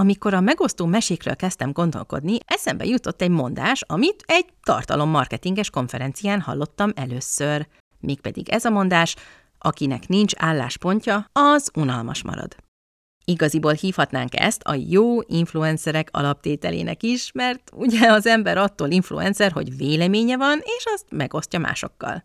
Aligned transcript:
amikor 0.00 0.34
a 0.34 0.40
megosztó 0.40 0.86
mesékről 0.86 1.36
kezdtem 1.36 1.72
gondolkodni, 1.72 2.38
eszembe 2.46 2.84
jutott 2.84 3.22
egy 3.22 3.30
mondás, 3.30 3.82
amit 3.86 4.22
egy 4.26 4.46
tartalommarketinges 4.62 5.70
konferencián 5.70 6.40
hallottam 6.40 6.92
először. 6.94 7.66
Mégpedig 7.98 8.48
ez 8.48 8.64
a 8.64 8.70
mondás, 8.70 9.16
akinek 9.58 10.08
nincs 10.08 10.32
álláspontja, 10.36 11.26
az 11.32 11.70
unalmas 11.74 12.22
marad. 12.22 12.56
Igaziból 13.24 13.72
hívhatnánk 13.72 14.40
ezt 14.40 14.62
a 14.62 14.74
jó 14.74 15.20
influencerek 15.20 16.08
alaptételének 16.12 17.02
is, 17.02 17.32
mert 17.32 17.70
ugye 17.74 18.12
az 18.12 18.26
ember 18.26 18.58
attól 18.58 18.90
influencer, 18.90 19.52
hogy 19.52 19.76
véleménye 19.76 20.36
van, 20.36 20.58
és 20.58 20.84
azt 20.94 21.06
megosztja 21.10 21.58
másokkal. 21.58 22.24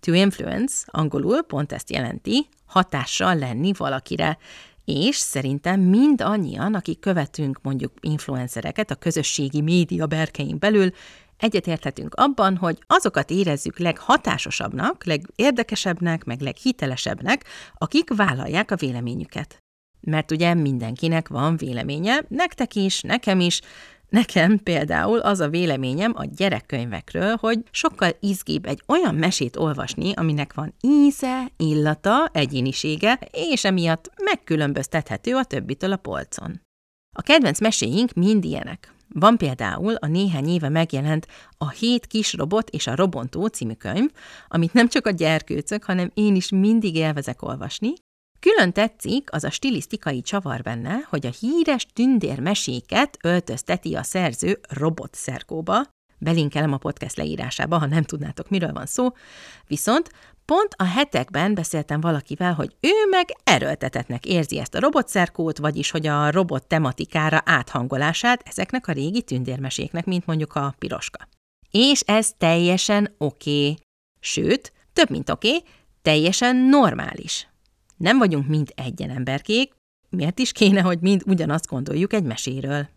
To 0.00 0.12
influence, 0.12 0.84
angolul 0.86 1.42
pont 1.42 1.72
ezt 1.72 1.90
jelenti, 1.90 2.48
hatással 2.66 3.36
lenni 3.36 3.72
valakire, 3.72 4.38
és 4.86 5.16
szerintem 5.16 5.80
mind 5.80 6.20
annyian, 6.20 6.74
akik 6.74 6.98
követünk 6.98 7.58
mondjuk 7.62 7.92
influencereket 8.00 8.90
a 8.90 8.94
közösségi 8.94 9.60
média 9.60 10.06
berkein 10.06 10.58
belül, 10.58 10.90
egyetérthetünk 11.36 12.14
abban, 12.14 12.56
hogy 12.56 12.78
azokat 12.86 13.30
érezzük 13.30 13.78
leghatásosabbnak, 13.78 15.04
legérdekesebbnek, 15.04 16.24
meg 16.24 16.40
leghitelesebbnek, 16.40 17.44
akik 17.74 18.14
vállalják 18.16 18.70
a 18.70 18.76
véleményüket. 18.76 19.58
Mert 20.00 20.30
ugye 20.30 20.54
mindenkinek 20.54 21.28
van 21.28 21.56
véleménye, 21.56 22.24
nektek 22.28 22.74
is, 22.74 23.00
nekem 23.00 23.40
is, 23.40 23.60
Nekem 24.08 24.58
például 24.58 25.18
az 25.18 25.40
a 25.40 25.48
véleményem 25.48 26.12
a 26.16 26.24
gyerekkönyvekről, 26.24 27.36
hogy 27.40 27.62
sokkal 27.70 28.10
izgibb 28.20 28.66
egy 28.66 28.82
olyan 28.86 29.14
mesét 29.14 29.56
olvasni, 29.56 30.12
aminek 30.12 30.54
van 30.54 30.74
íze, 30.80 31.48
illata, 31.56 32.30
egyénisége, 32.32 33.18
és 33.30 33.64
emiatt 33.64 34.10
megkülönböztethető 34.22 35.34
a 35.34 35.44
többitől 35.44 35.92
a 35.92 35.96
polcon. 35.96 36.60
A 37.16 37.22
kedvenc 37.22 37.60
meséink 37.60 38.12
mind 38.12 38.44
ilyenek. 38.44 38.94
Van 39.08 39.36
például 39.36 39.94
a 39.94 40.06
néhány 40.06 40.48
éve 40.48 40.68
megjelent 40.68 41.26
a 41.58 41.70
Hét 41.70 42.06
kis 42.06 42.32
robot 42.32 42.70
és 42.70 42.86
a 42.86 42.94
robontó 42.94 43.46
című 43.46 43.72
könyv, 43.72 44.10
amit 44.48 44.72
nem 44.72 44.88
csak 44.88 45.06
a 45.06 45.10
gyerkőcök, 45.10 45.84
hanem 45.84 46.10
én 46.14 46.34
is 46.34 46.50
mindig 46.50 46.96
élvezek 46.96 47.42
olvasni, 47.42 47.92
Külön 48.50 48.72
tetszik 48.72 49.32
az 49.32 49.44
a 49.44 49.50
stilisztikai 49.50 50.22
csavar 50.22 50.62
benne, 50.62 50.98
hogy 51.08 51.26
a 51.26 51.30
híres 51.40 51.86
tündérmeséket 51.92 53.18
öltözteti 53.22 53.94
a 53.94 54.02
szerző 54.02 54.60
robotszerkóba, 54.68 55.82
belinkelem 56.18 56.72
a 56.72 56.76
podcast 56.76 57.16
leírásába, 57.16 57.78
ha 57.78 57.86
nem 57.86 58.02
tudnátok, 58.02 58.48
miről 58.48 58.72
van 58.72 58.86
szó, 58.86 59.08
viszont 59.66 60.10
pont 60.44 60.74
a 60.76 60.84
hetekben 60.84 61.54
beszéltem 61.54 62.00
valakivel, 62.00 62.54
hogy 62.54 62.76
ő 62.80 63.08
meg 63.10 63.24
erőltetetnek 63.44 64.26
érzi 64.26 64.58
ezt 64.58 64.74
a 64.74 64.80
robotszerkót, 64.80 65.58
vagyis 65.58 65.90
hogy 65.90 66.06
a 66.06 66.30
robot 66.30 66.66
tematikára 66.66 67.42
áthangolását 67.44 68.42
ezeknek 68.44 68.86
a 68.88 68.92
régi 68.92 69.22
tündérmeséknek, 69.22 70.04
mint 70.04 70.26
mondjuk 70.26 70.54
a 70.54 70.74
piroska. 70.78 71.28
És 71.70 72.00
ez 72.00 72.32
teljesen 72.38 73.14
oké, 73.18 73.62
okay. 73.62 73.76
sőt, 74.20 74.72
több 74.92 75.10
mint 75.10 75.30
oké, 75.30 75.48
okay, 75.48 75.68
teljesen 76.02 76.56
normális. 76.56 77.48
Nem 77.96 78.18
vagyunk 78.18 78.46
mind 78.48 78.72
egyen 78.74 79.10
emberkék, 79.10 79.74
miért 80.08 80.38
is 80.38 80.52
kéne, 80.52 80.80
hogy 80.80 81.00
mind 81.00 81.22
ugyanazt 81.26 81.66
gondoljuk 81.66 82.12
egy 82.12 82.24
meséről? 82.24 82.88